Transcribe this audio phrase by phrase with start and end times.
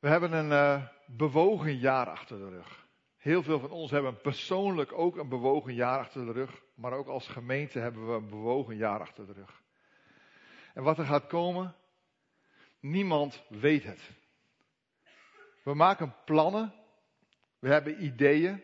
[0.00, 2.86] We hebben een uh, bewogen jaar achter de rug.
[3.16, 6.62] Heel veel van ons hebben persoonlijk ook een bewogen jaar achter de rug.
[6.74, 9.62] Maar ook als gemeente hebben we een bewogen jaar achter de rug.
[10.74, 11.74] En wat er gaat komen,
[12.80, 14.10] niemand weet het.
[15.62, 16.74] We maken plannen.
[17.58, 18.62] We hebben ideeën.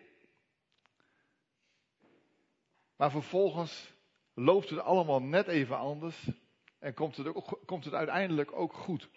[2.96, 3.93] Maar vervolgens
[4.34, 6.30] loopt het allemaal net even anders.
[6.79, 9.11] En komt het, ook, komt het uiteindelijk ook goed.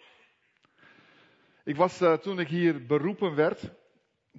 [1.64, 3.72] Ik was, uh, toen ik hier beroepen werd,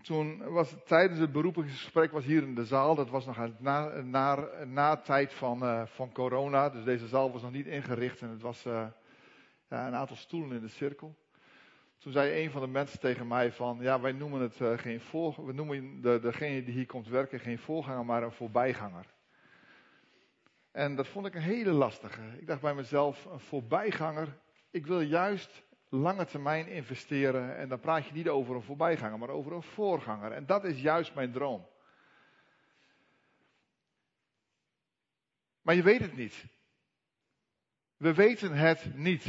[0.01, 2.95] toen was tijdens het beroepingsgesprek was hier in de zaal.
[2.95, 6.69] Dat was nog na, na, na tijd van, uh, van corona.
[6.69, 8.87] Dus deze zaal was nog niet ingericht en het was uh,
[9.69, 11.15] ja, een aantal stoelen in de cirkel.
[11.97, 15.49] Toen zei een van de mensen tegen mij van, ja wij noemen het geen voorganger,
[15.49, 19.05] we noemen de, degene die hier komt werken geen voorganger, maar een voorbijganger.
[20.71, 22.21] En dat vond ik een hele lastige.
[22.39, 24.37] Ik dacht bij mezelf, een voorbijganger,
[24.71, 27.57] ik wil juist lange termijn investeren.
[27.57, 30.31] En dan praat je niet over een voorbijganger, maar over een voorganger.
[30.31, 31.67] En dat is juist mijn droom.
[35.61, 36.45] Maar je weet het niet.
[37.97, 39.25] We weten het niet.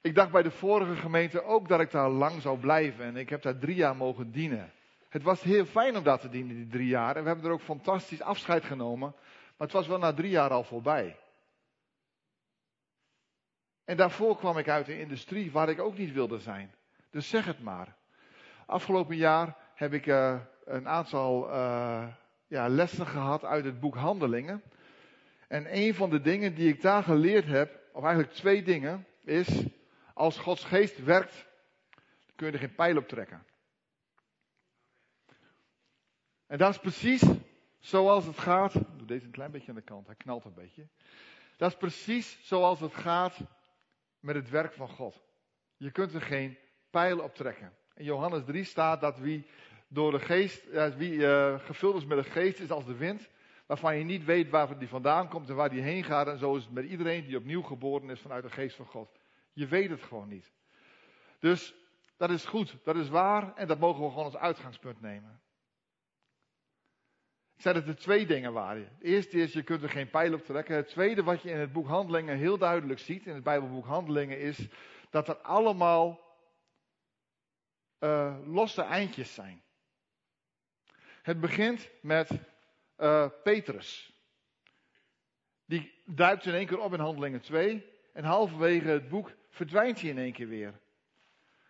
[0.00, 3.04] Ik dacht bij de vorige gemeente ook dat ik daar lang zou blijven.
[3.04, 4.72] En ik heb daar drie jaar mogen dienen.
[5.08, 7.16] Het was heel fijn om daar te dienen, die drie jaar.
[7.16, 9.14] En we hebben er ook fantastisch afscheid genomen.
[9.56, 11.16] Maar het was wel na drie jaar al voorbij.
[13.92, 16.74] En daarvoor kwam ik uit de industrie waar ik ook niet wilde zijn.
[17.10, 17.96] Dus zeg het maar.
[18.66, 22.08] Afgelopen jaar heb ik uh, een aantal uh,
[22.46, 24.62] ja, lessen gehad uit het boek Handelingen.
[25.48, 29.64] En een van de dingen die ik daar geleerd heb, of eigenlijk twee dingen, is
[30.14, 31.46] als Gods geest werkt,
[32.36, 33.44] kun je er geen pijl op trekken.
[36.46, 37.22] En dat is precies
[37.78, 38.74] zoals het gaat.
[38.74, 40.86] Ik doe deze een klein beetje aan de kant, hij knalt een beetje.
[41.56, 43.38] Dat is precies zoals het gaat
[44.22, 45.22] met het werk van God.
[45.76, 46.58] Je kunt er geen
[46.90, 47.72] pijl op trekken.
[47.94, 49.46] In Johannes 3 staat dat wie
[49.88, 53.28] door de geest, wie uh, gevuld is met de geest, is als de wind.
[53.66, 56.26] Waarvan je niet weet waar die vandaan komt en waar die heen gaat.
[56.26, 59.10] En zo is het met iedereen die opnieuw geboren is vanuit de geest van God.
[59.52, 60.52] Je weet het gewoon niet.
[61.38, 61.74] Dus
[62.16, 65.40] dat is goed, dat is waar en dat mogen we gewoon als uitgangspunt nemen.
[67.62, 68.82] Zei dat er twee dingen waren.
[68.82, 70.76] Het eerste is, je kunt er geen pijl op trekken.
[70.76, 74.40] Het tweede wat je in het boek Handelingen heel duidelijk ziet, in het Bijbelboek Handelingen,
[74.40, 74.68] is
[75.10, 76.20] dat er allemaal
[78.00, 79.62] uh, losse eindjes zijn.
[81.22, 82.30] Het begint met
[82.98, 84.12] uh, Petrus.
[85.64, 87.86] Die duikt in één keer op in Handelingen 2.
[88.12, 90.80] En halverwege het boek verdwijnt hij in één keer weer.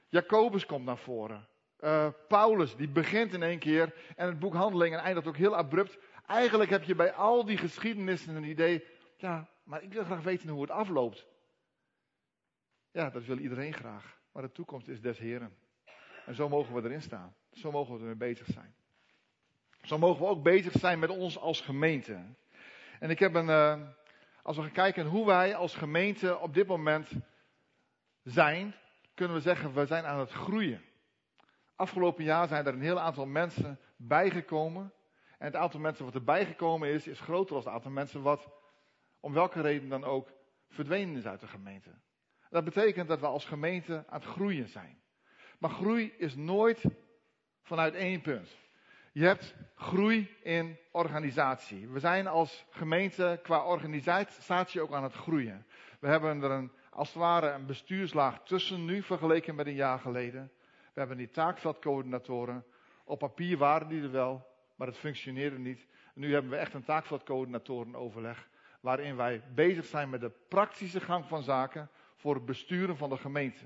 [0.09, 1.49] Jacobus komt naar voren.
[1.85, 3.95] Uh, Paulus, die begint in één keer.
[4.17, 5.99] En het boek Handelingen eindigt ook heel abrupt.
[6.27, 8.85] Eigenlijk heb je bij al die geschiedenissen een idee.
[9.17, 11.27] Ja, maar ik wil graag weten hoe het afloopt.
[12.91, 14.21] Ja, dat wil iedereen graag.
[14.33, 15.57] Maar de toekomst is des Heren.
[16.27, 17.35] En zo mogen we erin staan.
[17.51, 18.75] Zo mogen we ermee bezig zijn.
[19.83, 22.25] Zo mogen we ook bezig zijn met ons als gemeente.
[22.99, 23.81] En ik heb een, uh,
[24.43, 27.11] als we gaan kijken hoe wij als gemeente op dit moment
[28.23, 28.75] zijn,
[29.15, 30.83] kunnen we zeggen, we zijn aan het groeien.
[31.77, 34.93] Afgelopen jaar zijn er een heel aantal mensen bijgekomen.
[35.39, 38.49] En het aantal mensen wat er bijgekomen is, is groter dan het aantal mensen wat,
[39.21, 40.33] om welke reden dan ook,
[40.69, 41.91] verdwenen is uit de gemeente.
[42.51, 45.01] Dat betekent dat we als gemeente aan het groeien zijn.
[45.59, 46.85] Maar groei is nooit
[47.63, 48.57] vanuit één punt.
[49.13, 51.89] Je hebt groei in organisatie.
[51.89, 55.67] We zijn als gemeente qua organisatie ook aan het groeien.
[56.01, 59.99] We hebben er een, als het ware een bestuurslaag tussen nu vergeleken met een jaar
[59.99, 60.53] geleden.
[60.93, 62.65] We hebben die taakveldcoördinatoren.
[63.05, 65.87] Op papier waren die er wel, maar het functioneerde niet.
[66.15, 68.49] Nu hebben we echt een taakveldcoördinatorenoverleg.
[68.81, 73.17] Waarin wij bezig zijn met de praktische gang van zaken voor het besturen van de
[73.17, 73.65] gemeente.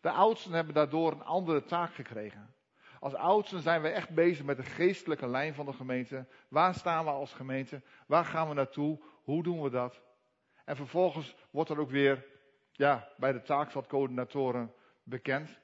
[0.00, 2.54] De oudsten hebben daardoor een andere taak gekregen.
[3.00, 6.26] Als oudsten zijn we echt bezig met de geestelijke lijn van de gemeente.
[6.48, 7.82] Waar staan we als gemeente?
[8.06, 9.00] Waar gaan we naartoe?
[9.22, 10.02] Hoe doen we dat?
[10.64, 12.26] En vervolgens wordt er ook weer
[12.72, 14.72] ja, bij de taakveldcoördinatoren
[15.02, 15.60] bekend.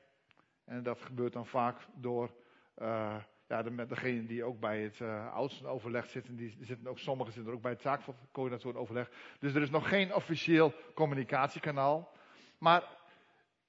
[0.64, 2.30] En dat gebeurt dan vaak door
[2.78, 3.16] uh,
[3.52, 6.36] ja, de, degene die ook bij het uh, oudstenoverleg zitten.
[6.36, 10.14] Die zitten ook, sommigen zitten er ook bij het taakveldcoördinatoren Dus er is nog geen
[10.14, 12.10] officieel communicatiekanaal.
[12.58, 12.82] Maar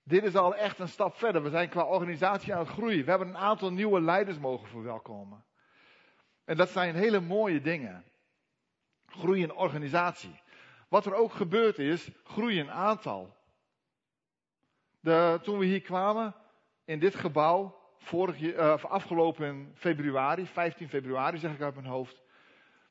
[0.04, 1.44] dit is al echt een stap verder.
[1.44, 3.04] We zijn qua organisatie aan het groeien.
[3.04, 5.44] We hebben een aantal nieuwe leiders mogen verwelkomen.
[6.45, 8.04] En dat zijn hele mooie dingen.
[9.06, 10.42] Groei in organisatie.
[10.90, 13.36] Wat er ook gebeurd is, groei in aantal.
[15.00, 16.36] De, toen we hier kwamen,
[16.85, 22.21] in dit gebouw, vorig, uh, afgelopen februari, 15 februari zeg ik uit mijn hoofd.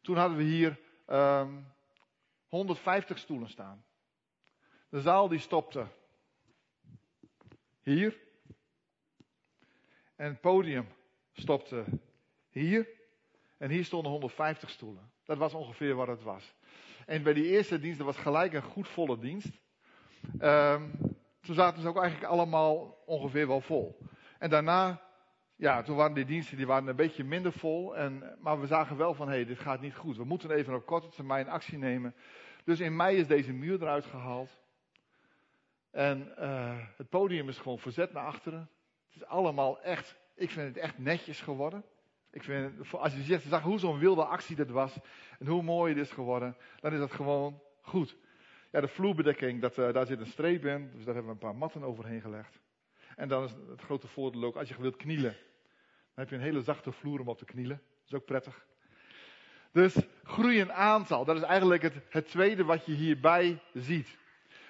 [0.01, 1.61] Toen hadden we hier um, ehm,
[2.49, 3.85] 150 stoelen staan.
[4.89, 5.87] De zaal die stopte
[7.83, 8.19] hier.
[10.17, 10.89] En het podium
[11.33, 11.85] stopte
[12.51, 12.89] hier.
[13.59, 15.11] En hier stonden 150 stoelen.
[15.25, 16.55] Dat was ongeveer wat het was.
[17.07, 19.61] En bij die eerste dienst, dat was gelijk een goed volle dienst.
[20.41, 20.93] Um,
[21.43, 23.99] toen zaten ze ook eigenlijk allemaal ongeveer wel vol.
[24.39, 25.01] En daarna,
[25.57, 27.97] ja, toen waren die diensten die waren een beetje minder vol.
[27.97, 30.17] En, maar we zagen wel van, hé, hey, dit gaat niet goed.
[30.17, 32.15] We moeten even op korte termijn actie nemen.
[32.65, 34.61] Dus in mei is deze muur eruit gehaald.
[35.91, 38.71] En uh, het podium is gewoon verzet naar achteren.
[39.07, 41.85] Het is allemaal echt, ik vind het echt netjes geworden.
[42.31, 44.99] Ik vind, als je zegt, zag hoe zo'n wilde actie dit was
[45.39, 48.17] en hoe mooi het is geworden, dan is dat gewoon goed.
[48.73, 51.49] Ja, de vloerbedekking, dat, uh, daar zit een streep in, dus daar hebben we een
[51.49, 52.61] paar matten overheen gelegd.
[53.17, 56.43] En dan is het grote voordeel ook, als je wilt knielen, dan heb je een
[56.43, 57.77] hele zachte vloer om op te knielen.
[57.77, 58.67] Dat is ook prettig.
[59.73, 64.19] Dus groei in aantal, dat is eigenlijk het, het tweede wat je hierbij ziet.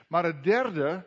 [0.06, 1.06] Maar het derde,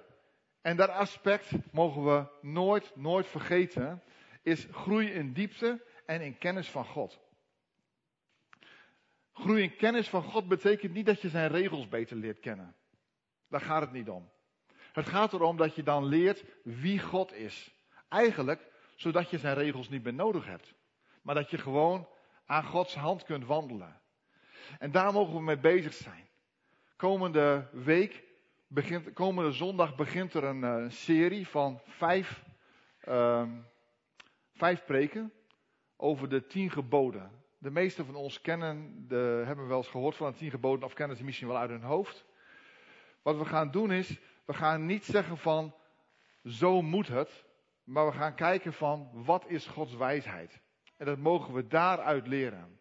[0.61, 4.03] en dat aspect mogen we nooit, nooit vergeten,
[4.41, 7.19] is groei in diepte en in kennis van God.
[9.33, 12.75] Groei in kennis van God betekent niet dat je zijn regels beter leert kennen.
[13.49, 14.29] Daar gaat het niet om.
[14.91, 17.73] Het gaat erom dat je dan leert wie God is.
[18.09, 20.73] Eigenlijk zodat je zijn regels niet meer nodig hebt.
[21.21, 22.07] Maar dat je gewoon
[22.45, 24.01] aan Gods hand kunt wandelen.
[24.79, 26.27] En daar mogen we mee bezig zijn.
[26.95, 28.23] Komende week,
[28.67, 32.43] begint, komende zondag begint er een uh, serie van vijf,
[33.07, 33.49] uh,
[34.53, 35.33] vijf preken
[35.95, 37.31] over de tien geboden.
[37.57, 40.93] De meesten van ons kennen, de, hebben wel eens gehoord van de tien geboden of
[40.93, 42.25] kennen ze misschien wel uit hun hoofd.
[43.25, 45.75] Wat we gaan doen is, we gaan niet zeggen van
[46.43, 47.45] zo moet het,
[47.83, 50.61] maar we gaan kijken van wat is Gods wijsheid.
[50.97, 52.79] En dat mogen we daaruit leren.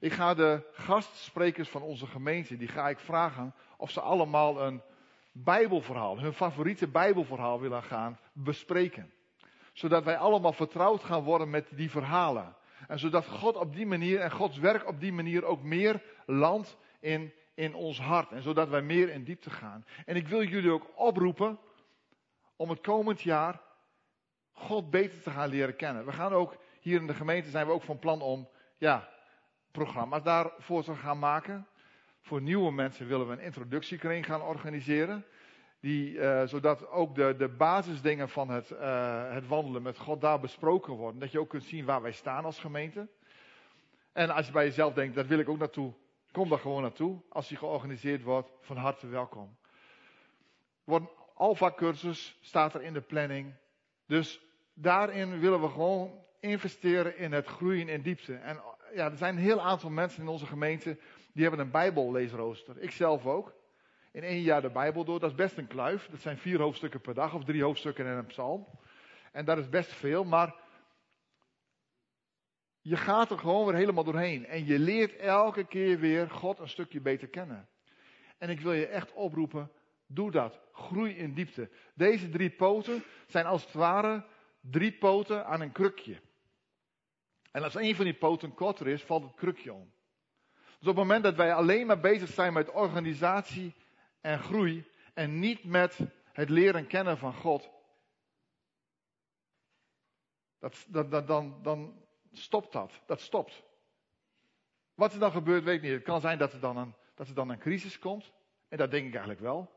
[0.00, 4.82] Ik ga de gastsprekers van onze gemeente, die ga ik vragen of ze allemaal een
[5.32, 9.12] Bijbelverhaal, hun favoriete Bijbelverhaal willen gaan bespreken.
[9.72, 12.56] Zodat wij allemaal vertrouwd gaan worden met die verhalen.
[12.88, 16.76] En zodat God op die manier en Gods werk op die manier ook meer landt
[17.00, 18.32] in, in ons hart.
[18.32, 19.84] En zodat wij meer in diepte gaan.
[20.04, 21.58] En ik wil jullie ook oproepen
[22.56, 23.60] om het komend jaar
[24.52, 26.04] God beter te gaan leren kennen.
[26.04, 29.08] We gaan ook hier in de gemeente zijn we ook van plan om ja,
[29.70, 31.66] programma's daarvoor te gaan maken.
[32.20, 35.24] Voor nieuwe mensen willen we een introductiekring gaan organiseren.
[35.80, 40.40] Die, uh, zodat ook de, de basisdingen van het, uh, het wandelen met God daar
[40.40, 41.20] besproken worden.
[41.20, 43.08] Dat je ook kunt zien waar wij staan als gemeente.
[44.12, 45.94] En als je bij jezelf denkt, daar wil ik ook naartoe.
[46.38, 47.20] Kom daar gewoon naartoe.
[47.28, 49.56] Als die georganiseerd wordt, van harte welkom.
[50.84, 53.54] Wordt een alfa-cursus, staat er in de planning.
[54.06, 54.40] Dus
[54.74, 58.34] daarin willen we gewoon investeren in het groeien in diepte.
[58.34, 58.60] En
[58.94, 60.98] ja, er zijn een heel aantal mensen in onze gemeente
[61.32, 62.78] die hebben een bijbelleesrooster.
[62.78, 63.54] Ik zelf ook.
[64.12, 66.08] In één jaar de Bijbel door, dat is best een kluif.
[66.10, 68.66] Dat zijn vier hoofdstukken per dag of drie hoofdstukken en een psalm.
[69.32, 70.54] En dat is best veel, maar
[72.80, 74.46] je gaat er gewoon weer helemaal doorheen.
[74.46, 77.68] En je leert elke keer weer God een stukje beter kennen.
[78.38, 79.70] En ik wil je echt oproepen,
[80.06, 80.60] doe dat.
[80.72, 81.70] Groei in diepte.
[81.94, 84.24] Deze drie poten zijn als het ware
[84.60, 86.20] drie poten aan een krukje.
[87.50, 89.92] En als een van die poten korter is, valt het krukje om.
[90.54, 93.74] Dus op het moment dat wij alleen maar bezig zijn met organisatie
[94.20, 95.98] en groei en niet met
[96.32, 97.70] het leren kennen van God,
[100.58, 102.07] dat, dat, dan, dan
[102.38, 103.00] stopt dat.
[103.06, 103.62] Dat stopt.
[104.94, 105.92] Wat er dan gebeurt, weet ik niet.
[105.92, 108.32] Het kan zijn dat er dan een, dat er dan een crisis komt.
[108.68, 109.70] En dat denk ik eigenlijk wel.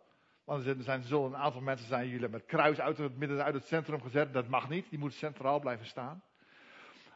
[0.44, 3.44] Want er, zijn, er zullen een aantal mensen zijn, jullie met kruis uit het midden
[3.44, 4.34] uit het centrum gezet.
[4.34, 4.90] Dat mag niet.
[4.90, 6.24] Die moet centraal blijven staan.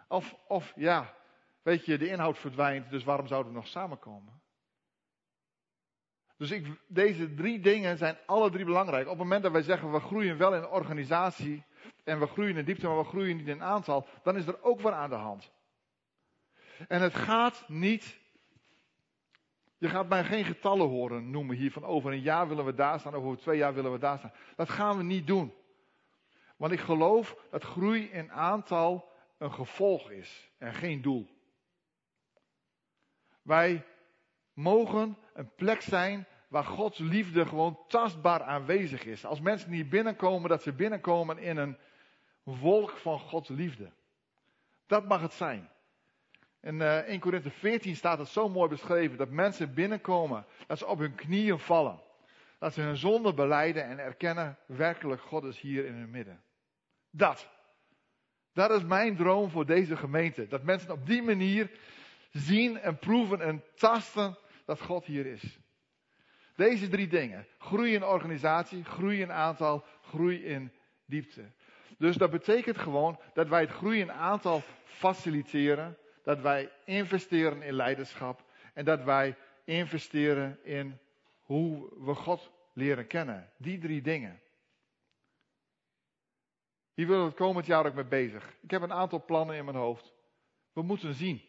[0.07, 1.13] Of, of ja,
[1.61, 4.41] weet je, de inhoud verdwijnt, dus waarom zouden we nog samenkomen?
[6.37, 9.03] Dus ik, deze drie dingen zijn alle drie belangrijk.
[9.03, 11.63] Op het moment dat wij zeggen we groeien wel in organisatie
[12.03, 14.81] en we groeien in diepte, maar we groeien niet in aantal, dan is er ook
[14.81, 15.51] wat aan de hand.
[16.87, 18.19] En het gaat niet.
[19.77, 22.99] Je gaat mij geen getallen horen noemen hier van over een jaar willen we daar
[22.99, 24.33] staan, over twee jaar willen we daar staan.
[24.55, 25.53] Dat gaan we niet doen.
[26.57, 31.29] Want ik geloof dat groei in aantal een gevolg is en geen doel.
[33.41, 33.85] Wij
[34.55, 39.25] mogen een plek zijn waar Gods liefde gewoon tastbaar aanwezig is.
[39.25, 41.77] Als mensen hier binnenkomen, dat ze binnenkomen in een
[42.43, 43.91] wolk van Gods liefde.
[44.87, 45.69] Dat mag het zijn.
[46.61, 50.85] In uh, 1 Korinthe 14 staat het zo mooi beschreven dat mensen binnenkomen, dat ze
[50.85, 52.01] op hun knieën vallen.
[52.59, 56.41] Dat ze hun zonde beleiden en erkennen, werkelijk God is hier in hun midden.
[57.09, 57.49] Dat.
[58.53, 60.47] Dat is mijn droom voor deze gemeente.
[60.47, 61.71] Dat mensen op die manier
[62.31, 65.59] zien en proeven en tasten dat God hier is.
[66.55, 67.47] Deze drie dingen.
[67.57, 70.71] Groei in organisatie, groei in aantal, groei in
[71.05, 71.51] diepte.
[71.97, 78.43] Dus dat betekent gewoon dat wij het groeiend aantal faciliteren, dat wij investeren in leiderschap
[78.73, 80.97] en dat wij investeren in
[81.41, 83.49] hoe we God leren kennen.
[83.57, 84.39] Die drie dingen.
[86.93, 88.55] Hier willen we het komend jaar ook mee bezig.
[88.61, 90.13] Ik heb een aantal plannen in mijn hoofd.
[90.73, 91.41] We moeten zien.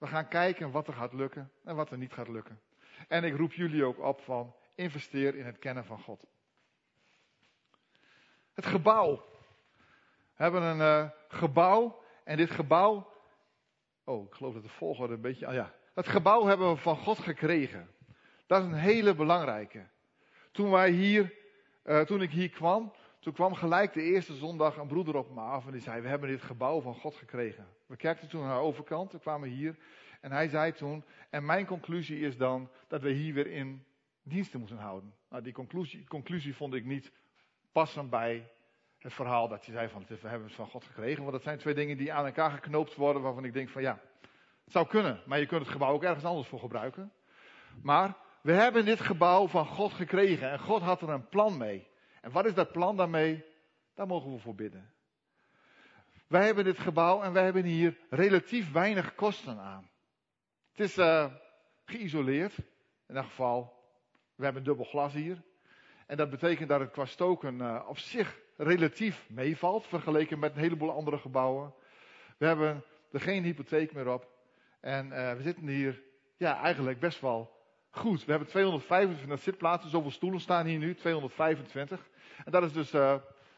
[0.00, 2.60] We gaan kijken wat er gaat lukken en wat er niet gaat lukken.
[3.08, 6.26] En ik roep jullie ook op van investeer in het kennen van God.
[8.52, 9.24] Het gebouw.
[10.36, 13.12] We hebben een uh, gebouw en dit gebouw.
[14.04, 15.46] Oh, ik geloof dat de volgorde een beetje.
[15.46, 15.74] Ah ja.
[15.94, 17.90] Het gebouw hebben we van God gekregen.
[18.46, 19.88] Dat is een hele belangrijke.
[20.52, 21.34] Toen wij hier,
[21.84, 25.40] uh, toen ik hier kwam, toen kwam gelijk de eerste zondag een broeder op me
[25.40, 27.66] af en die zei: We hebben dit gebouw van God gekregen.
[27.86, 29.76] We kijkten toen naar de overkant, we kwamen hier.
[30.20, 33.84] En hij zei toen: En mijn conclusie is dan dat we hier weer in
[34.22, 35.14] diensten moeten houden.
[35.28, 37.12] Nou, die conclusie, conclusie vond ik niet
[37.72, 38.50] passend bij
[38.98, 41.20] het verhaal dat hij zei: van, We hebben het van God gekregen.
[41.20, 44.00] Want dat zijn twee dingen die aan elkaar geknoopt worden, waarvan ik denk: van ja,
[44.64, 47.12] het zou kunnen, maar je kunt het gebouw ook ergens anders voor gebruiken.
[47.82, 51.88] Maar we hebben dit gebouw van God gekregen en God had er een plan mee.
[52.20, 53.44] En wat is dat plan daarmee?
[53.94, 54.92] Daar mogen we voor bidden.
[56.26, 59.90] Wij hebben dit gebouw en wij hebben hier relatief weinig kosten aan.
[60.70, 61.34] Het is uh,
[61.84, 62.58] geïsoleerd.
[63.06, 63.72] In dat geval,
[64.34, 65.42] we hebben dubbel glas hier.
[66.06, 70.60] En dat betekent dat het qua stoken uh, op zich relatief meevalt, vergeleken met een
[70.60, 71.74] heleboel andere gebouwen.
[72.38, 74.28] We hebben er geen hypotheek meer op.
[74.80, 76.02] En uh, we zitten hier,
[76.36, 77.59] ja, eigenlijk best wel
[77.90, 78.24] goed.
[78.24, 82.08] We hebben 225 zitplaatsen, zoveel stoelen staan hier nu, 225.
[82.44, 83.14] En dat is dus uh,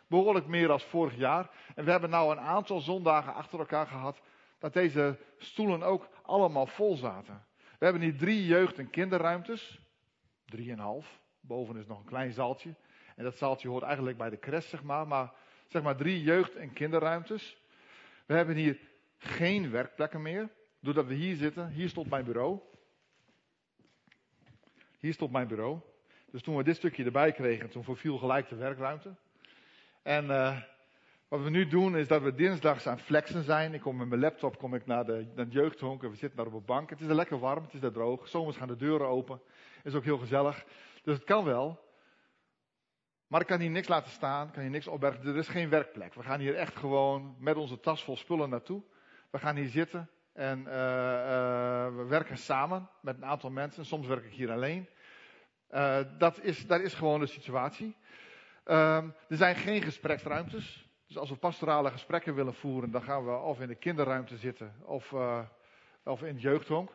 [0.07, 1.51] behoorlijk meer dan vorig jaar.
[1.75, 4.21] En we hebben nou een aantal zondagen achter elkaar gehad
[4.59, 7.45] dat deze stoelen ook allemaal vol zaten.
[7.79, 9.81] We hebben hier drie jeugd- en kinderruimtes.
[10.45, 11.21] Drieënhalf.
[11.41, 12.75] Boven is nog een klein zaaltje.
[13.17, 15.07] En dat zaaltje hoort eigenlijk bij de cres, zeg maar.
[15.07, 15.33] Maar
[15.67, 17.57] zeg maar drie jeugd- en kinderruimtes.
[18.27, 18.79] We hebben hier
[19.19, 20.49] geen werkplekken meer.
[20.81, 21.69] Doordat we hier zitten.
[21.69, 22.61] Hier stond mijn bureau.
[25.03, 25.79] Hier stond mijn bureau.
[26.31, 29.15] Dus toen we dit stukje erbij kregen, toen verviel gelijk de werkruimte.
[30.03, 30.61] En uh,
[31.29, 33.75] wat we nu doen is dat we dinsdags aan flexen zijn.
[33.75, 36.37] Ik kom met mijn laptop kom ik naar, de, naar het jeugdhonk en we zitten
[36.37, 36.91] daar op een bank.
[36.91, 38.29] Het is er lekker warm, het is daar droog.
[38.29, 39.41] Zomers gaan de deuren open.
[39.85, 40.65] Is ook heel gezellig.
[41.03, 41.81] Dus het kan wel.
[43.27, 45.27] Maar ik kan hier niks laten staan, kan hier niks opbergen.
[45.27, 46.15] Er is geen werkplek.
[46.15, 48.83] We gaan hier echt gewoon met onze tas vol spullen naartoe.
[49.31, 53.85] We gaan hier zitten en uh, uh, we werken samen met een aantal mensen.
[53.85, 54.89] Soms werk ik hier alleen.
[55.71, 57.97] Uh, dat, is, dat is gewoon de situatie.
[58.65, 60.91] er zijn geen gespreksruimtes.
[61.07, 64.75] Dus als we pastorale gesprekken willen voeren, dan gaan we of in de kinderruimte zitten
[64.83, 65.15] of,
[66.05, 66.91] of in het jeugdhonk.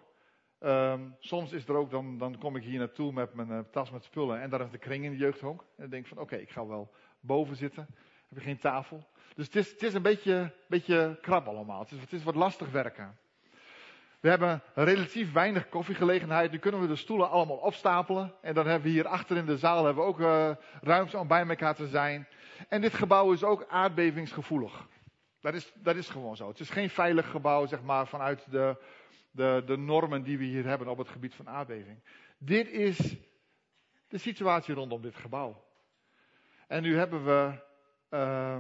[0.60, 4.04] Um, soms is er ook, dan, dan kom ik hier naartoe met mijn tas met
[4.04, 5.62] spullen en daar is de kring in de jeugdhonk.
[5.62, 7.88] En dan denk ik van oké, ik ga wel boven zitten.
[8.30, 9.08] Heb je geen tafel.
[9.36, 11.80] Dus het is, het is een beetje, beetje krap allemaal.
[11.80, 13.18] Het het is wat lastig werken.
[14.20, 16.52] We hebben relatief weinig koffiegelegenheid.
[16.52, 18.34] Nu kunnen we de stoelen allemaal opstapelen.
[18.42, 21.28] En dan hebben we hier achter in de zaal hebben we ook uh, ruimte om
[21.28, 22.28] bij elkaar te zijn.
[22.70, 24.88] En dit gebouw is ook aardbevingsgevoelig.
[25.40, 26.48] Dat is, dat is gewoon zo.
[26.48, 28.84] Het is geen veilig gebouw, zeg maar, vanuit de,
[29.32, 32.04] de, de normen die we hier hebben op het gebied van aardbeving.
[32.38, 33.16] Dit is
[34.08, 35.66] de situatie rondom dit gebouw.
[36.68, 37.66] En nu hebben we
[38.10, 38.58] uh,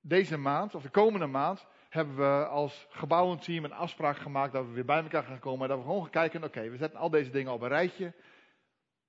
[0.00, 4.72] deze maand, of de komende maand, hebben we als gebouwenteam een afspraak gemaakt dat we
[4.72, 5.62] weer bij elkaar gaan komen.
[5.62, 8.12] En dat we gewoon gaan kijken, oké, we zetten al deze dingen op een rijtje.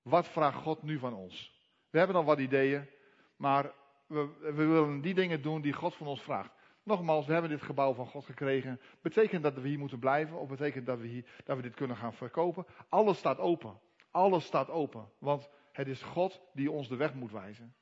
[0.01, 1.53] Wat vraagt God nu van ons?
[1.89, 2.89] We hebben al wat ideeën,
[3.35, 3.71] maar
[4.07, 6.51] we, we willen die dingen doen die God van ons vraagt.
[6.83, 8.81] Nogmaals, we hebben dit gebouw van God gekregen.
[9.01, 10.37] Betekent dat we hier moeten blijven?
[10.37, 12.65] Of betekent dat we, hier, dat we dit kunnen gaan verkopen?
[12.89, 13.79] Alles staat open.
[14.11, 15.09] Alles staat open.
[15.19, 17.75] Want het is God die ons de weg moet wijzen.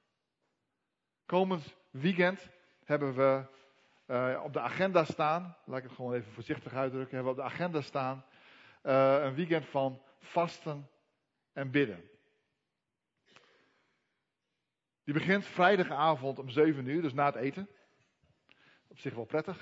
[1.26, 2.50] Komend weekend
[2.84, 3.46] hebben we
[4.08, 5.58] uh, op de agenda staan.
[5.66, 7.16] Laat ik het gewoon even voorzichtig uitdrukken.
[7.16, 8.26] Hebben we op de agenda staan.
[8.84, 10.90] Uh, een weekend van vasten
[11.54, 12.04] en bidden.
[15.04, 17.70] Die begint vrijdagavond om 7 uur, dus na het eten.
[18.88, 19.62] Op zich wel prettig.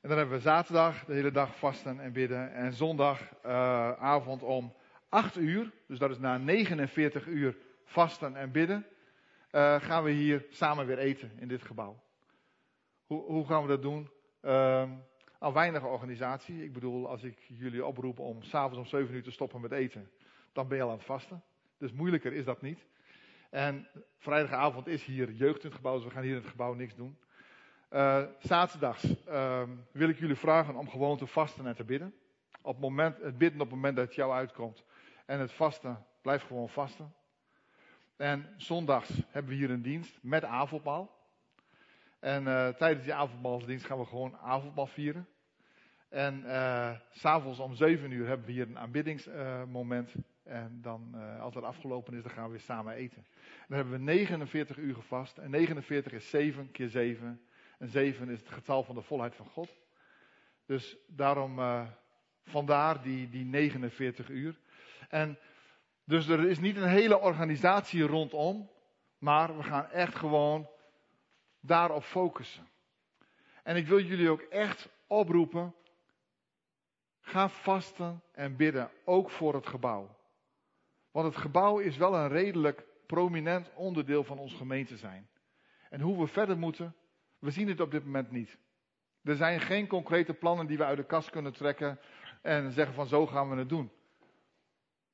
[0.00, 2.52] En dan hebben we zaterdag de hele dag vasten en bidden.
[2.52, 4.74] En zondagavond uh, om
[5.08, 8.86] 8 uur, dus dat is na 49 uur vasten en bidden,
[9.78, 12.07] gaan we hier samen weer eten in dit gebouw.
[13.08, 14.10] Hoe, hoe gaan we dat doen?
[14.42, 14.90] Uh,
[15.38, 16.64] al weinig organisatie.
[16.64, 20.10] Ik bedoel, als ik jullie oproep om s'avonds om 7 uur te stoppen met eten,
[20.52, 21.42] dan ben je al aan het vasten.
[21.78, 22.86] Dus moeilijker is dat niet.
[23.50, 23.88] En
[24.18, 26.94] vrijdagavond is hier jeugd in het gebouw, dus we gaan hier in het gebouw niks
[26.94, 27.18] doen.
[27.92, 29.62] Uh, zaterdags uh,
[29.92, 32.14] wil ik jullie vragen om gewoon te vasten en te bidden.
[32.62, 34.84] Op het, moment, het bidden op het moment dat het jou uitkomt.
[35.26, 37.14] En het vasten, blijf gewoon vasten.
[38.16, 41.17] En zondags hebben we hier een dienst met avondmaal.
[42.20, 45.28] En uh, tijdens die avondmaalsdienst gaan we gewoon avondmaal vieren.
[46.08, 50.14] En uh, s'avonds om 7 uur hebben we hier een aanbiddingsmoment.
[50.42, 53.26] En dan, uh, als dat afgelopen is, dan gaan we weer samen eten.
[53.68, 55.38] Dan hebben we 49 uur gevast.
[55.38, 57.40] En 49 is 7 keer 7.
[57.78, 59.76] En 7 is het getal van de volheid van God.
[60.66, 61.60] Dus daarom,
[62.44, 64.58] vandaar die, die 49 uur.
[65.08, 65.38] En
[66.04, 68.70] dus er is niet een hele organisatie rondom.
[69.18, 70.68] Maar we gaan echt gewoon
[71.60, 72.68] daarop focussen.
[73.62, 75.74] En ik wil jullie ook echt oproepen.
[77.20, 80.16] Ga vasten en bidden, ook voor het gebouw.
[81.10, 85.28] Want het gebouw is wel een redelijk prominent onderdeel van ons gemeente zijn.
[85.90, 86.94] En hoe we verder moeten,
[87.38, 88.58] we zien het op dit moment niet.
[89.22, 92.00] Er zijn geen concrete plannen die we uit de kast kunnen trekken
[92.42, 93.92] en zeggen van zo gaan we het doen.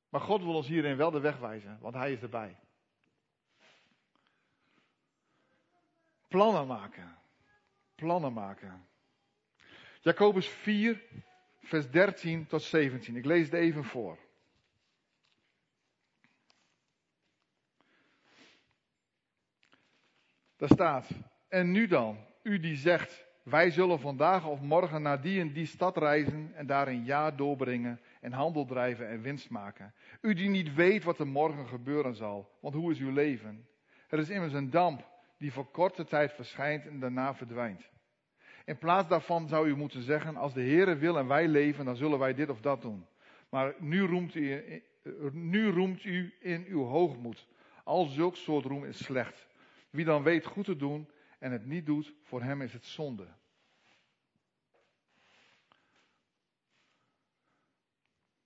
[0.08, 2.58] Maar God wil ons hierin wel de weg wijzen, want Hij is erbij.
[6.34, 7.16] Plannen maken.
[7.94, 8.86] Plannen maken.
[10.00, 11.02] Jacobus 4,
[11.58, 13.16] vers 13 tot 17.
[13.16, 14.18] Ik lees het even voor.
[20.56, 21.08] Daar staat,
[21.48, 25.66] en nu dan, u die zegt, wij zullen vandaag of morgen naar die en die
[25.66, 29.94] stad reizen en daar een jaar doorbrengen en handel drijven en winst maken.
[30.20, 33.68] U die niet weet wat er morgen gebeuren zal, want hoe is uw leven?
[34.08, 35.12] Er is immers een damp
[35.44, 37.90] die voor korte tijd verschijnt en daarna verdwijnt.
[38.64, 41.96] In plaats daarvan zou u moeten zeggen, als de Heere wil en wij leven, dan
[41.96, 43.06] zullen wij dit of dat doen.
[43.50, 44.82] Maar nu roemt u,
[45.32, 47.46] nu roemt u in uw hoogmoed.
[47.82, 49.46] Al zulk soort roem is slecht.
[49.90, 51.08] Wie dan weet goed te doen
[51.38, 53.26] en het niet doet, voor hem is het zonde.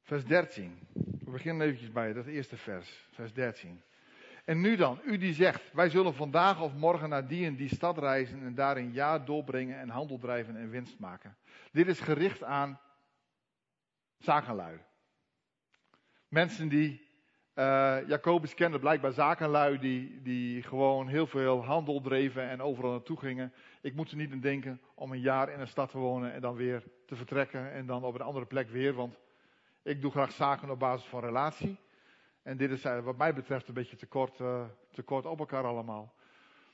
[0.03, 0.79] Vers 13.
[1.25, 3.83] We beginnen eventjes bij dat eerste vers, vers 13.
[4.49, 7.75] En nu dan, u die zegt, wij zullen vandaag of morgen naar die en die
[7.75, 11.37] stad reizen en daar een jaar doorbrengen en handel drijven en winst maken.
[11.73, 12.81] Dit is gericht aan
[14.19, 14.79] zakenlui.
[16.29, 17.09] Mensen die,
[17.55, 23.19] uh, Jacobus kende blijkbaar zakenlui die, die gewoon heel veel handel dreven en overal naartoe
[23.19, 23.53] gingen.
[23.81, 26.41] Ik moet er niet aan denken om een jaar in een stad te wonen en
[26.41, 29.19] dan weer te vertrekken en dan op een andere plek weer, want
[29.83, 31.79] ik doe graag zaken op basis van relatie.
[32.49, 34.41] En dit is wat mij betreft een beetje te kort,
[35.05, 36.15] kort op elkaar allemaal.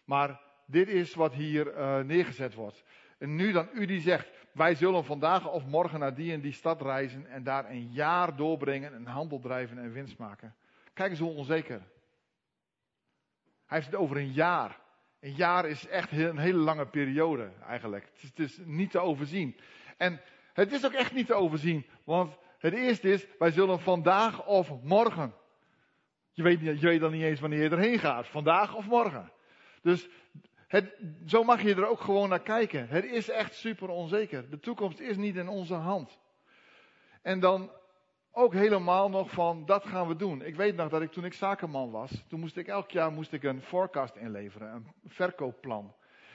[0.04, 2.84] Maar dit is wat hier uh, neergezet wordt.
[3.18, 6.52] En nu dan u die zegt, wij zullen vandaag of morgen naar die en die
[6.52, 10.54] stad reizen en daar een jaar doorbrengen en handel drijven en winst maken.
[10.92, 11.82] Kijk eens hoe onzeker.
[13.66, 14.80] Hij heeft het over een jaar.
[15.20, 18.10] Een jaar is echt een hele lange periode eigenlijk.
[18.20, 19.56] Het is niet te overzien.
[19.96, 20.20] En
[20.52, 24.82] het is ook echt niet te overzien, want het eerste is, wij zullen vandaag of
[24.82, 25.34] morgen
[26.34, 28.26] je weet, je dan niet eens wanneer je erheen gaat.
[28.26, 29.32] Vandaag of morgen.
[29.82, 30.08] Dus
[30.68, 32.88] het, zo mag je er ook gewoon naar kijken.
[32.88, 34.50] Het is echt super onzeker.
[34.50, 36.18] De toekomst is niet in onze hand.
[37.22, 37.70] En dan
[38.32, 40.42] ook helemaal nog van, dat gaan we doen.
[40.42, 43.32] Ik weet nog dat ik toen ik zakenman was, toen moest ik elk jaar moest
[43.32, 45.94] ik een forecast inleveren, een verkoopplan.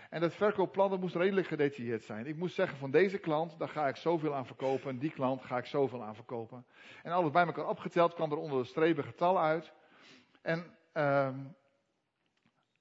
[0.10, 2.26] En dat verkoopplan dat moest redelijk gedetailleerd zijn.
[2.26, 4.90] Ik moest zeggen van deze klant, daar ga ik zoveel aan verkopen.
[4.90, 6.66] En die klant ga ik zoveel aan verkopen.
[7.04, 9.72] En alles bij elkaar opgeteld kwam er onder de streep getal uit.
[10.42, 11.30] En uh,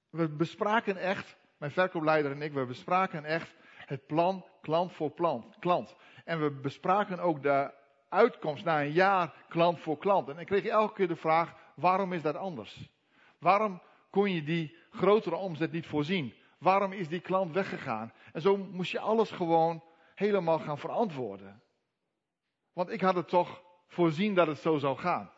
[0.09, 5.59] we bespraken echt, mijn verkoopleider en ik, we bespraken echt het plan klant voor plant,
[5.59, 5.95] klant.
[6.25, 7.73] En we bespraken ook de
[8.09, 10.29] uitkomst na een jaar klant voor klant.
[10.29, 12.89] En ik kreeg elke keer de vraag, waarom is dat anders?
[13.39, 16.33] Waarom kon je die grotere omzet niet voorzien?
[16.57, 18.13] Waarom is die klant weggegaan?
[18.33, 19.83] En zo moest je alles gewoon
[20.15, 21.61] helemaal gaan verantwoorden.
[22.73, 25.31] Want ik had het toch voorzien dat het zo zou gaan.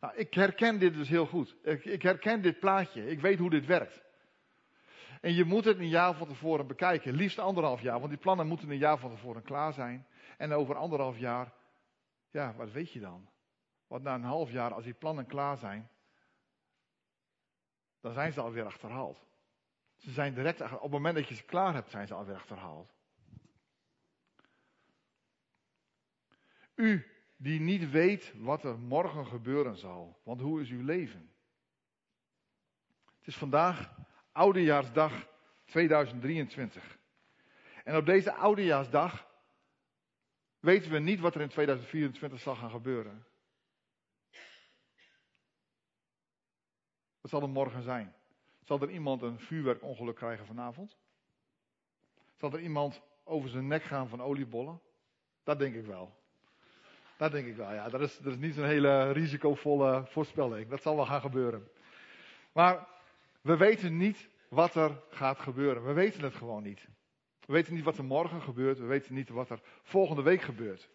[0.00, 1.56] Nou, ik herken dit dus heel goed.
[1.62, 3.10] Ik, ik, herken dit plaatje.
[3.10, 4.02] Ik weet hoe dit werkt.
[5.20, 7.14] En je moet het een jaar van tevoren bekijken.
[7.14, 7.98] Liefst anderhalf jaar.
[7.98, 10.06] Want die plannen moeten een jaar van tevoren klaar zijn.
[10.36, 11.52] En over anderhalf jaar,
[12.30, 13.28] ja, wat weet je dan?
[13.86, 15.90] Want na een half jaar, als die plannen klaar zijn,
[18.00, 19.26] dan zijn ze alweer achterhaald.
[19.96, 22.92] Ze zijn direct, op het moment dat je ze klaar hebt, zijn ze alweer achterhaald.
[26.74, 30.20] U die niet weet wat er morgen gebeuren zal.
[30.22, 31.30] Want hoe is uw leven?
[33.18, 33.96] Het is vandaag
[34.32, 35.28] Oudejaarsdag
[35.64, 36.98] 2023.
[37.84, 39.26] En op deze Oudejaarsdag
[40.60, 43.26] weten we niet wat er in 2024 zal gaan gebeuren.
[47.20, 48.14] Wat zal er morgen zijn?
[48.64, 50.96] Zal er iemand een vuurwerkongeluk krijgen vanavond?
[52.36, 54.80] Zal er iemand over zijn nek gaan van oliebollen?
[55.42, 56.17] Dat denk ik wel.
[57.18, 57.88] Dat denk ik wel, ja.
[57.88, 60.68] Dat is, dat is niet zo'n hele risicovolle voorspelling.
[60.68, 61.68] Dat zal wel gaan gebeuren.
[62.52, 62.86] Maar
[63.40, 65.84] we weten niet wat er gaat gebeuren.
[65.84, 66.88] We weten het gewoon niet.
[67.46, 68.78] We weten niet wat er morgen gebeurt.
[68.78, 70.88] We weten niet wat er volgende week gebeurt.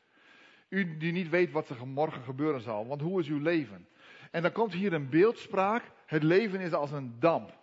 [0.70, 2.88] U die niet weet wat er morgen gebeuren zal.
[2.88, 3.88] Want hoe is uw leven?
[4.32, 5.92] En dan komt hier een beeldspraak.
[6.06, 7.58] Het leven is als een damp.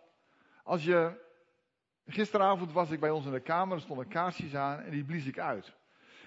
[0.63, 1.29] Als je.
[2.07, 3.77] Gisteravond was ik bij ons in de kamer.
[3.77, 5.79] Er stonden kaarsjes aan en die blies ik uit.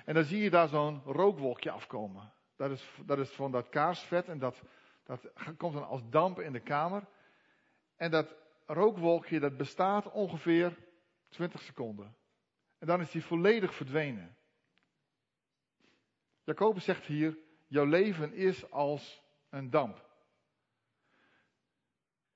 [0.04, 2.34] En dan zie je daar zo'n rookwolkje afkomen.
[2.56, 4.62] Dat is, dat is van dat kaarsvet en dat,
[5.04, 7.06] dat komt dan als damp in de kamer.
[7.96, 8.36] En dat
[8.66, 10.78] rookwolkje dat bestaat ongeveer
[11.30, 12.16] 20 seconden.
[12.80, 14.38] En dan is die volledig verdwenen.
[16.44, 17.38] Jacobus zegt hier,
[17.68, 20.12] jouw leven is als een damp.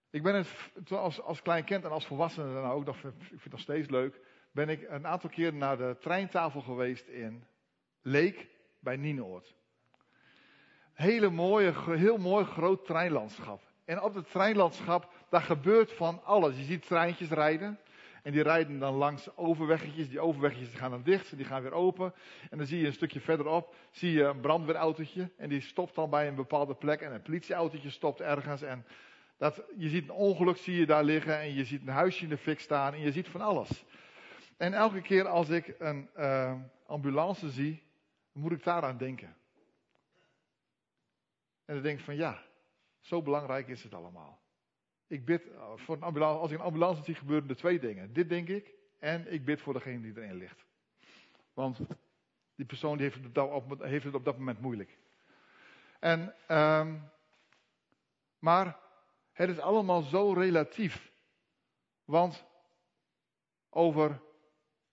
[0.10, 3.44] Ik ben het als, als klein kind en als volwassene dan ook, nog, ik vind
[3.44, 4.20] het nog steeds leuk,
[4.52, 7.48] ben ik een aantal keer naar de treintafel geweest in
[8.08, 8.48] Leek
[8.80, 9.56] bij Nienoord.
[10.94, 13.62] Hele mooie, heel mooi groot treinlandschap.
[13.86, 16.58] En op het treinlandschap, daar gebeurt van alles.
[16.58, 17.80] Je ziet treintjes rijden.
[18.24, 20.10] En die rijden dan langs overweggetjes.
[20.10, 22.14] Die overweggetjes gaan dan dicht, die gaan weer open.
[22.50, 25.32] En dan zie je een stukje verderop, zie je een brandweerautootje.
[25.38, 27.02] En die stopt dan bij een bepaalde plek.
[27.02, 28.62] En een politieautootje stopt ergens.
[28.62, 28.86] En
[29.38, 31.40] dat, je ziet een ongeluk zie je daar liggen.
[31.40, 32.94] En je ziet een huisje in de fik staan.
[32.94, 33.86] En je ziet van alles.
[34.58, 36.54] En elke keer als ik een uh,
[36.86, 37.86] ambulance zie,
[38.38, 39.36] moet ik daaraan denken.
[41.66, 42.44] En dan denk ik van ja,
[43.00, 44.42] zo belangrijk is het allemaal.
[45.08, 48.14] Ik bid eh, voor een ambulance, als ik een ambulance zie, gebeuren er twee dingen.
[48.14, 50.66] Dit denk ik, en ik bid voor degene die erin ligt.
[51.54, 51.80] Want
[52.56, 54.98] die persoon die heeft, het op, heeft het op dat moment moeilijk.
[56.00, 57.10] En, um,
[58.40, 58.80] maar
[59.32, 61.12] het is allemaal zo relatief.
[62.06, 62.46] Want
[63.70, 64.22] over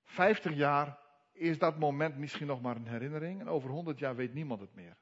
[0.05, 0.99] 50 jaar
[1.35, 3.41] is dat moment misschien nog maar een herinnering.
[3.41, 4.97] En over 100 jaar weet niemand het meer.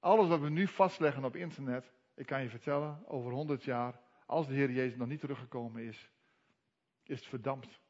[0.00, 4.46] Alles wat we nu vastleggen op internet, ik kan je vertellen, over 100 jaar, als
[4.46, 6.10] de Heer Jezus nog niet teruggekomen is,
[7.02, 7.80] is het verdampt.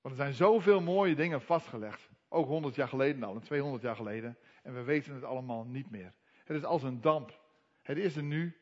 [0.00, 2.10] Want er zijn zoveel mooie dingen vastgelegd.
[2.28, 4.38] Ook 100 jaar geleden al en 200 jaar geleden.
[4.62, 6.14] En we weten het allemaal niet meer.
[6.44, 7.40] Het is als een damp.
[7.82, 8.60] Het is er nu.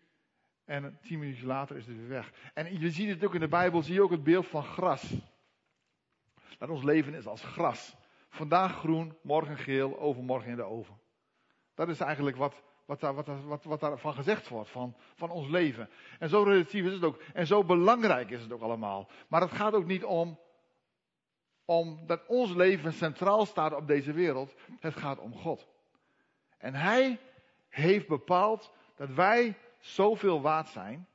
[0.65, 2.51] En tien minuten later is het weer weg.
[2.55, 5.15] En je ziet het ook in de Bijbel, zie je ook het beeld van gras.
[6.59, 7.97] Dat ons leven is als gras.
[8.29, 11.01] Vandaag groen, morgen geel, overmorgen in de oven.
[11.75, 15.49] Dat is eigenlijk wat, wat, daar, wat, wat, wat daarvan gezegd wordt, van, van ons
[15.49, 15.91] leven.
[16.19, 17.23] En zo relatief is het ook.
[17.33, 19.09] En zo belangrijk is het ook allemaal.
[19.29, 20.39] Maar het gaat ook niet om,
[21.65, 24.55] om dat ons leven centraal staat op deze wereld.
[24.81, 25.69] Het gaat om God.
[26.59, 27.21] En Hij
[27.69, 31.09] heeft bepaald dat wij zoveel waard zijn.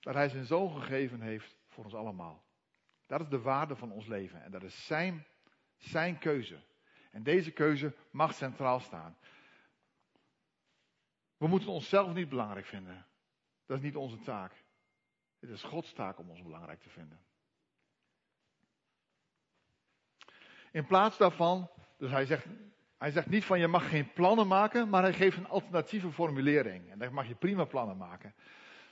[0.00, 2.45] Dat Hij zijn zoon gegeven heeft voor ons allemaal.
[3.06, 4.42] Dat is de waarde van ons leven.
[4.42, 5.26] En dat is zijn,
[5.76, 6.58] zijn keuze.
[7.10, 9.16] En deze keuze mag centraal staan.
[11.36, 13.06] We moeten onszelf niet belangrijk vinden.
[13.66, 14.64] Dat is niet onze taak.
[15.38, 17.20] Het is Gods taak om ons belangrijk te vinden.
[20.70, 22.46] In plaats daarvan, dus hij zegt,
[22.98, 26.90] hij zegt niet van je mag geen plannen maken, maar hij geeft een alternatieve formulering.
[26.90, 28.34] En dan mag je prima plannen maken.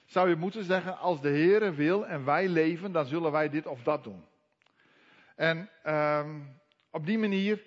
[0.04, 3.66] Zou je moeten zeggen, als de Heere wil en wij leven, dan zullen wij dit
[3.66, 4.24] of dat doen.
[5.36, 7.66] En um, op die manier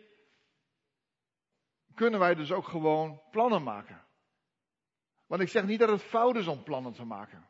[1.93, 4.05] kunnen wij dus ook gewoon plannen maken.
[5.27, 7.49] Want ik zeg niet dat het fout is om plannen te maken.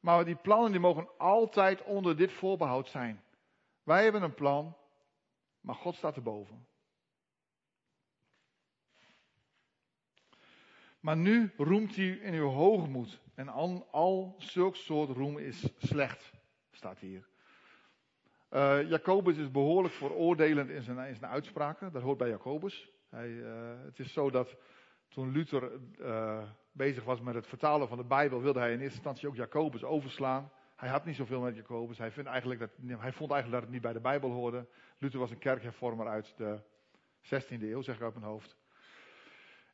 [0.00, 3.24] Maar die plannen die mogen altijd onder dit voorbehoud zijn.
[3.82, 4.76] Wij hebben een plan,
[5.60, 6.66] maar God staat erboven.
[11.00, 13.20] Maar nu roemt u in uw hoogmoed.
[13.38, 16.32] En al, al zulk soort roem is slecht,
[16.70, 17.28] staat hier.
[18.50, 21.92] Uh, Jacobus is behoorlijk veroordelend in zijn, in zijn uitspraken.
[21.92, 22.90] Dat hoort bij Jacobus.
[23.08, 23.50] Hij, uh,
[23.84, 24.56] het is zo dat
[25.08, 25.70] toen Luther
[26.00, 29.36] uh, bezig was met het vertalen van de Bijbel, wilde hij in eerste instantie ook
[29.36, 30.50] Jacobus overslaan.
[30.76, 31.98] Hij had niet zoveel met Jacobus.
[31.98, 32.70] Hij, vindt eigenlijk dat,
[33.00, 34.66] hij vond eigenlijk dat het niet bij de Bijbel hoorde.
[34.98, 36.60] Luther was een kerkhervormer uit de
[37.22, 38.57] 16e eeuw, zeg ik uit mijn hoofd.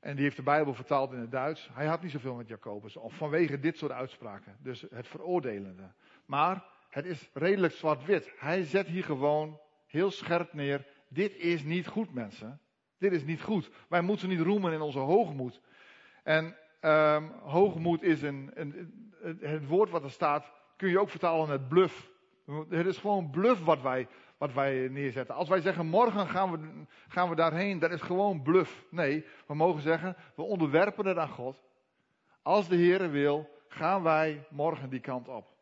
[0.05, 1.71] En die heeft de Bijbel vertaald in het Duits.
[1.73, 2.97] Hij had niet zoveel met Jacobus.
[2.97, 4.57] Of vanwege dit soort uitspraken.
[4.63, 5.93] Dus het veroordelende.
[6.27, 8.33] Maar het is redelijk zwart-wit.
[8.39, 10.87] Hij zet hier gewoon heel scherp neer.
[11.09, 12.61] Dit is niet goed, mensen.
[12.99, 13.71] Dit is niet goed.
[13.89, 15.61] Wij moeten niet roemen in onze hoogmoed.
[16.23, 18.93] En um, hoogmoed is een, een,
[19.41, 22.11] het woord wat er staat, kun je ook vertalen met bluff.
[22.69, 24.09] Het is gewoon bluff wat wij,
[24.39, 25.35] wat wij neerzetten.
[25.35, 28.85] Als wij zeggen morgen gaan we, gaan we daarheen, dat is gewoon bluff.
[28.91, 31.63] Nee, we mogen zeggen, we onderwerpen het aan God.
[32.43, 35.53] Als de Heer wil, gaan wij morgen die kant op.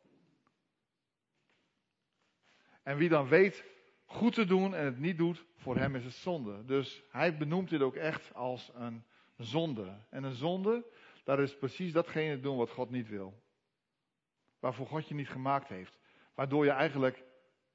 [2.82, 3.64] En wie dan weet
[4.04, 6.64] goed te doen en het niet doet, voor hem is het zonde.
[6.64, 9.04] Dus hij benoemt dit ook echt als een
[9.36, 9.98] zonde.
[10.10, 10.84] En een zonde,
[11.24, 13.42] daar is precies datgene doen wat God niet wil.
[14.58, 15.98] Waarvoor God je niet gemaakt heeft.
[16.34, 17.24] Waardoor je eigenlijk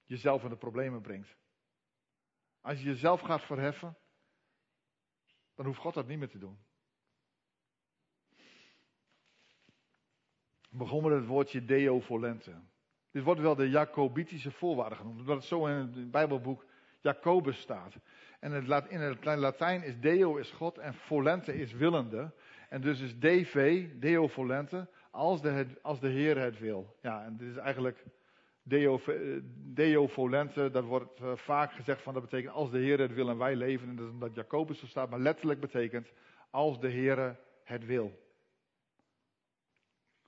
[0.07, 1.37] jezelf in de problemen brengt.
[2.61, 3.97] Als je jezelf gaat verheffen,
[5.55, 6.57] dan hoeft God dat niet meer te doen.
[10.69, 12.61] Ik begon met het woordje deo volente.
[13.11, 16.65] Dit wordt wel de Jacobitische voorwaarde genoemd, omdat het zo in het Bijbelboek
[17.01, 17.95] Jacobus staat.
[18.39, 18.53] En
[18.89, 22.33] in het Latijn is deo is God en volente is willende.
[22.69, 26.95] En dus is DV, deo volente, als de, als de Heer het wil.
[27.01, 28.05] Ja, en dit is eigenlijk
[28.67, 28.99] deo,
[29.73, 33.29] deo volente, dat wordt eh, vaak gezegd van dat betekent als de Heer het wil
[33.29, 33.89] en wij leven.
[33.89, 36.11] En dat is omdat Jacobus zo staat, maar letterlijk betekent
[36.49, 38.25] als de Heer het wil.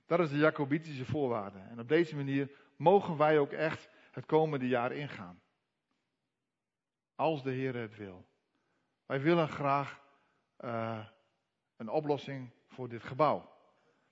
[0.06, 1.58] Dat is de Jacobitische voorwaarde.
[1.58, 5.40] En op deze manier mogen wij ook echt het komende jaar ingaan.
[7.14, 8.26] Als de Heer het wil.
[9.06, 10.00] Wij willen graag
[10.64, 11.06] uh,
[11.76, 13.59] een oplossing voor dit gebouw.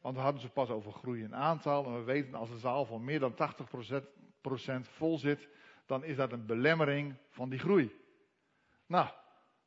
[0.00, 1.84] Want we hadden ze pas over groei in aantal.
[1.84, 3.36] En we weten als de zaal van meer dan 80%
[4.80, 5.48] vol zit,
[5.86, 7.90] dan is dat een belemmering van die groei.
[8.86, 9.08] Nou,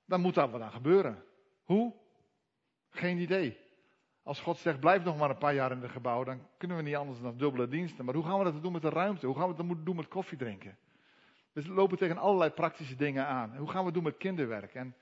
[0.06, 1.24] dan moet dat wat aan gebeuren.
[1.64, 1.94] Hoe?
[2.90, 3.58] Geen idee.
[4.24, 6.84] Als God zegt, blijf nog maar een paar jaar in het gebouw, dan kunnen we
[6.84, 8.06] niet anders dan dubbele diensten.
[8.06, 9.26] Maar hoe gaan we dat doen met de ruimte?
[9.26, 10.78] Hoe gaan we dat doen met koffie drinken?
[11.52, 13.58] We lopen tegen allerlei praktische dingen aan.
[13.58, 14.74] Hoe gaan we het doen met kinderwerk?
[14.74, 14.96] En,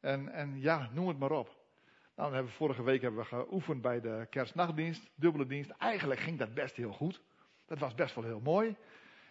[0.00, 1.63] en, en ja, noem het maar op.
[2.16, 5.70] Nou, hebben vorige week hebben we geoefend bij de kerstnachtdienst, dubbele dienst.
[5.70, 7.22] Eigenlijk ging dat best heel goed.
[7.66, 8.76] Dat was best wel heel mooi.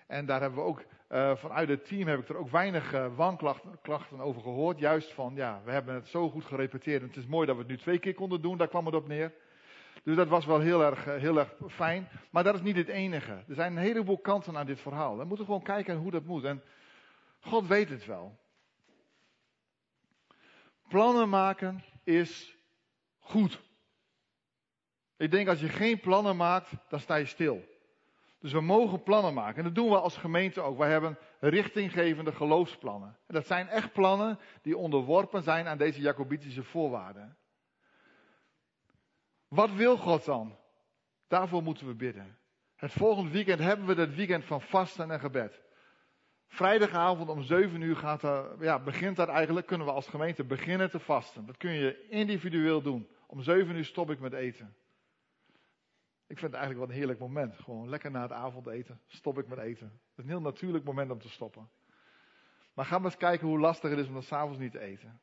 [0.08, 3.16] En daar hebben we ook, uh, vanuit het team heb ik er ook weinig uh,
[3.16, 4.80] wanklachten over gehoord.
[4.80, 7.02] Juist van, ja, we hebben het zo goed gerepeteerd.
[7.02, 8.96] En het is mooi dat we het nu twee keer konden doen, daar kwam het
[8.96, 9.34] op neer.
[10.04, 12.10] Dus dat was wel heel erg, uh, heel erg fijn.
[12.30, 13.32] Maar dat is niet het enige.
[13.32, 15.18] Er zijn een heleboel kanten aan dit verhaal.
[15.18, 16.44] We moeten gewoon kijken hoe dat moet.
[16.44, 16.64] En
[17.40, 18.38] God weet het wel.
[20.88, 22.53] Plannen maken is
[23.34, 23.62] goed.
[25.18, 27.64] Ik denk als je geen plannen maakt, dan sta je stil.
[28.40, 29.58] Dus we mogen plannen maken.
[29.58, 30.78] En dat doen we als gemeente ook.
[30.78, 33.18] Wij hebben richtinggevende geloofsplannen.
[33.28, 37.38] En dat zijn echt plannen die onderworpen zijn aan deze Jacobitische voorwaarden.
[39.48, 40.58] Wat wil God dan?
[41.28, 42.38] Daarvoor moeten we bidden.
[42.76, 45.62] Het volgende weekend hebben we dat weekend van vasten en gebed.
[46.48, 50.90] Vrijdagavond om 7 uur gaat er, ja, begint dat eigenlijk, kunnen we als gemeente beginnen
[50.90, 51.46] te vasten.
[51.46, 53.08] Dat kun je individueel doen.
[53.34, 54.76] Om 7 uur stop ik met eten.
[56.28, 57.56] Ik vind het eigenlijk wel een heerlijk moment.
[57.60, 59.88] Gewoon lekker na het avondeten stop ik met eten.
[59.88, 61.70] Het is een heel natuurlijk moment om te stoppen.
[62.74, 65.22] Maar ga maar eens kijken hoe lastig het is om dan s'avonds niet te eten.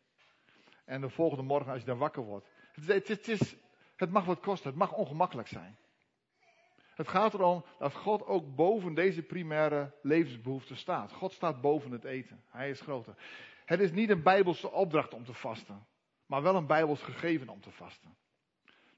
[0.85, 2.47] En de volgende morgen als je dan wakker wordt.
[2.73, 3.57] Het, het, is,
[3.97, 5.77] het mag wat kosten, het mag ongemakkelijk zijn.
[6.95, 11.13] Het gaat erom dat God ook boven deze primaire levensbehoeften staat.
[11.13, 12.45] God staat boven het eten.
[12.49, 13.15] Hij is groter.
[13.65, 15.87] Het is niet een bijbelse opdracht om te vasten,
[16.31, 18.17] maar wel een bijbels gegeven om te vasten.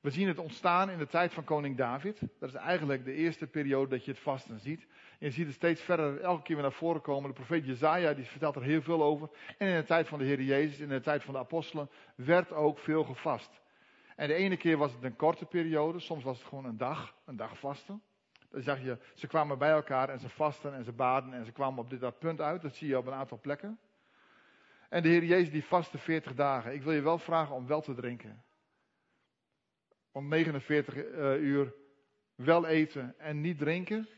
[0.00, 2.20] We zien het ontstaan in de tijd van koning David.
[2.38, 4.86] Dat is eigenlijk de eerste periode dat je het vasten ziet.
[5.18, 7.28] En je ziet het steeds verder, elke keer weer naar voren komen.
[7.28, 9.28] De profeet Jezaja, die vertelt er heel veel over.
[9.58, 12.52] En in de tijd van de Heer Jezus, in de tijd van de apostelen, werd
[12.52, 13.60] ook veel gevast.
[14.16, 17.14] En de ene keer was het een korte periode, soms was het gewoon een dag,
[17.24, 18.02] een dag vasten.
[18.50, 21.52] Dan zag je, ze kwamen bij elkaar en ze vasten en ze baden en ze
[21.52, 22.62] kwamen op dit dat punt uit.
[22.62, 23.78] Dat zie je op een aantal plekken.
[24.92, 26.74] En de Heer Jezus die vastte 40 dagen.
[26.74, 28.44] Ik wil je wel vragen om wel te drinken
[30.12, 31.74] om 49 uh, uur
[32.34, 34.08] wel eten en niet drinken,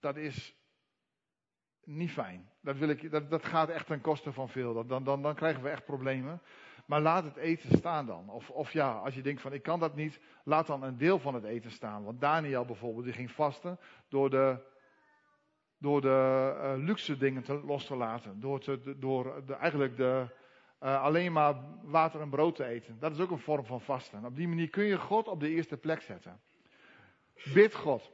[0.00, 0.56] dat is
[1.84, 2.50] niet fijn.
[2.60, 4.86] Dat, wil ik, dat, dat gaat echt ten koste van veel.
[4.86, 6.42] Dan, dan, dan krijgen we echt problemen.
[6.86, 8.28] Maar laat het eten staan dan.
[8.28, 11.18] Of, of ja, als je denkt van ik kan dat niet, laat dan een deel
[11.18, 12.04] van het eten staan.
[12.04, 14.58] Want Daniel bijvoorbeeld, die ging vasten door de,
[15.82, 18.40] door de uh, luxe dingen te, los te laten.
[18.40, 20.26] Door, te, door de, eigenlijk de,
[20.82, 22.98] uh, alleen maar water en brood te eten.
[22.98, 24.24] Dat is ook een vorm van vasten.
[24.24, 26.40] Op die manier kun je God op de eerste plek zetten.
[27.54, 28.12] Bid God.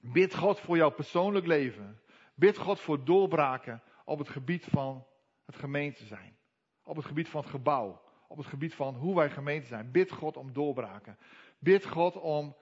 [0.00, 2.00] Bid God voor jouw persoonlijk leven.
[2.34, 5.06] Bid God voor doorbraken op het gebied van
[5.46, 6.36] het gemeente zijn.
[6.84, 8.02] Op het gebied van het gebouw.
[8.28, 9.90] Op het gebied van hoe wij gemeente zijn.
[9.90, 11.18] Bid God om doorbraken.
[11.58, 12.56] Bid God om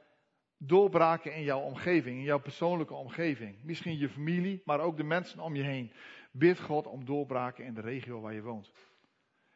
[0.62, 3.56] doorbraken in jouw omgeving, in jouw persoonlijke omgeving.
[3.62, 5.92] Misschien je familie, maar ook de mensen om je heen.
[6.30, 8.72] Bid God om doorbraken in de regio waar je woont.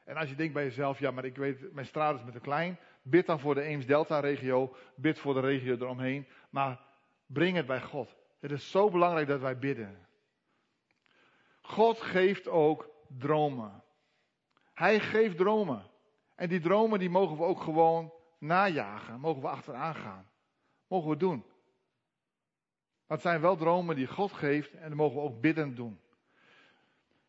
[0.04, 2.40] En als je denkt bij jezelf, ja, maar ik weet, mijn straat is met een
[2.40, 2.78] klein.
[3.02, 4.76] Bid dan voor de Eems-Delta-regio.
[4.96, 6.26] Bid voor de regio eromheen.
[6.50, 6.80] Maar
[7.26, 8.16] breng het bij God.
[8.40, 10.06] Het is zo belangrijk dat wij bidden.
[11.60, 13.82] God geeft ook dromen.
[14.74, 15.90] Hij geeft dromen.
[16.34, 19.20] En die dromen die mogen we ook gewoon najagen.
[19.20, 20.32] Mogen we achteraan gaan.
[20.86, 21.44] Mogen we doen.
[23.06, 26.00] Maar het zijn wel dromen die God geeft en dat mogen we ook bidden doen.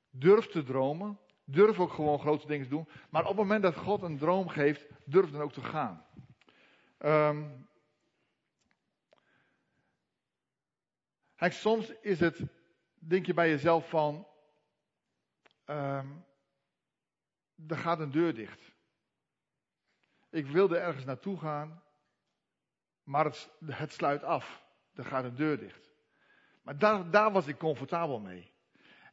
[0.09, 2.87] Durf te dromen, Durf ook gewoon grote dingen te doen.
[3.09, 6.05] Maar op het moment dat God een droom geeft, durf dan ook te gaan.
[6.99, 7.67] Um,
[11.39, 12.41] soms is het,
[12.93, 14.27] denk je bij jezelf van,
[15.65, 16.25] um,
[17.67, 18.73] er gaat een deur dicht.
[20.29, 21.83] Ik wilde ergens naartoe gaan,
[23.05, 24.63] maar het, het sluit af.
[24.93, 25.89] Er gaat een deur dicht.
[26.61, 28.53] Maar daar, daar was ik comfortabel mee.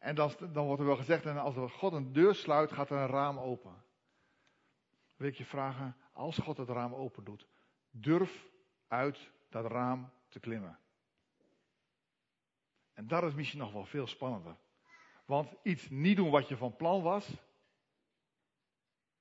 [0.01, 2.97] En dan, dan wordt er wel gezegd, en als God een deur sluit, gaat er
[2.97, 3.85] een raam open.
[5.17, 7.47] Wil ik je vragen, als God het raam open doet,
[7.91, 8.47] durf
[8.89, 10.79] uit dat raam te klimmen.
[12.93, 14.57] En dat is misschien nog wel veel spannender.
[15.25, 17.37] Want iets niet doen wat je van plan was,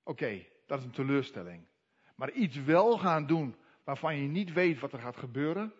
[0.04, 1.66] oké, dat is een teleurstelling.
[2.16, 5.74] Maar iets wel gaan doen waarvan je niet weet wat er gaat gebeuren,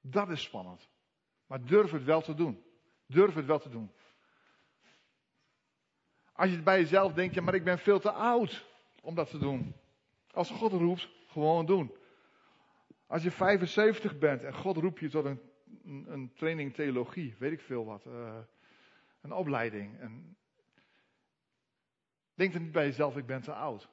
[0.00, 0.88] dat is spannend.
[1.46, 2.62] Maar durf het wel te doen.
[3.06, 3.90] Durf het wel te doen.
[6.32, 8.66] Als je het bij jezelf denkt, maar ik ben veel te oud
[9.02, 9.74] om dat te doen.
[10.30, 11.96] Als God roept, gewoon doen.
[13.06, 15.40] Als je 75 bent en God roept je tot een,
[15.84, 18.38] een, training theologie, weet ik veel wat, uh,
[19.20, 19.98] een opleiding.
[20.00, 20.36] En
[22.34, 23.88] denk er niet bij jezelf, ik ben te oud.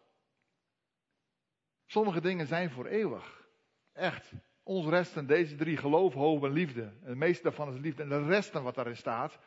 [1.96, 3.48] Sommige dingen zijn voor eeuwig.
[3.94, 4.32] Echt.
[4.64, 6.82] Ons resten, deze drie, geloof, hoop en liefde.
[6.82, 8.04] En het meeste daarvan is liefde.
[8.04, 9.40] En de resten wat daarin staat,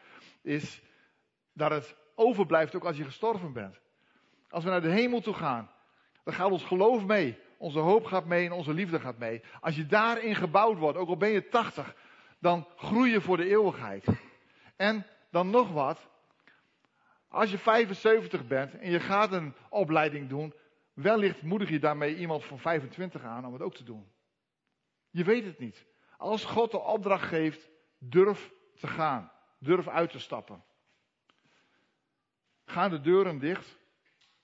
[0.43, 0.83] is
[1.53, 3.81] dat het overblijft ook als je gestorven bent.
[4.49, 5.71] Als we naar de hemel toe gaan,
[6.25, 7.39] dan gaat ons geloof mee.
[7.59, 9.43] Onze hoop gaat mee en onze liefde gaat mee.
[9.61, 11.95] Als je daarin gebouwd wordt, ook al ben je 80,
[12.39, 14.05] dan groei je voor de eeuwigheid.
[14.77, 16.09] En dan nog wat.
[17.29, 20.55] Als je 75 bent en je gaat een opleiding doen,
[21.03, 24.13] wellicht moedig je daarmee iemand van 25 aan om het ook te doen.
[25.11, 25.87] Je weet het niet.
[26.17, 29.33] Als God de opdracht geeft, durf te gaan.
[29.59, 30.65] Durf uit te stappen.
[32.65, 33.79] Gaan de deuren dicht?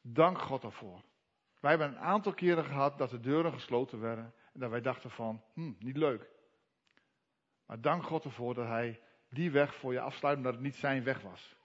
[0.00, 1.02] Dank God ervoor.
[1.60, 5.10] Wij hebben een aantal keren gehad dat de deuren gesloten werden en dat wij dachten
[5.10, 6.30] van, hm, niet leuk.
[7.66, 11.04] Maar dank God ervoor dat Hij die weg voor je afsluit, omdat het niet zijn
[11.04, 11.56] weg was.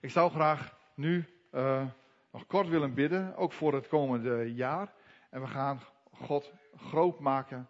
[0.00, 1.86] Ik zou graag nu uh,
[2.30, 4.92] nog kort willen bidden, ook voor het komende jaar.
[5.30, 5.80] En we gaan
[6.12, 7.68] God groot maken,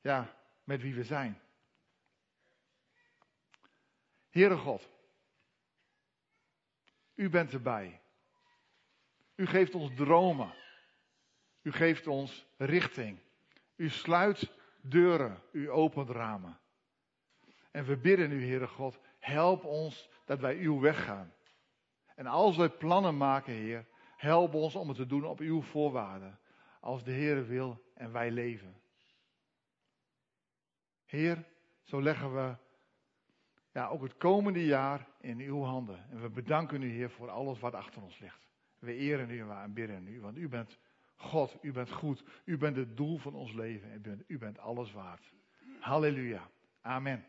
[0.00, 1.40] ja, met wie we zijn.
[4.28, 4.88] Heere God,
[7.14, 8.00] u bent erbij.
[9.34, 10.54] U geeft ons dromen.
[11.62, 13.18] U geeft ons richting.
[13.76, 15.42] U sluit deuren.
[15.52, 16.58] U opent ramen.
[17.70, 21.32] En we bidden u, Heere God, help ons dat wij uw weg gaan.
[22.14, 23.86] En als wij plannen maken, Heer,
[24.20, 26.38] help ons om het te doen op uw voorwaarden.
[26.80, 28.74] Als de Heer wil en wij leven.
[31.04, 31.44] Heer,
[31.82, 32.56] zo leggen we
[33.72, 36.10] ja, ook het komende jaar in uw handen.
[36.10, 38.48] En we bedanken u, Heer, voor alles wat achter ons ligt.
[38.78, 40.78] We eren u en we aanbidden u, want u bent
[41.16, 44.92] God, u bent goed, u bent het doel van ons leven en u bent alles
[44.92, 45.32] waard.
[45.80, 46.50] Halleluja.
[46.80, 47.24] Amen.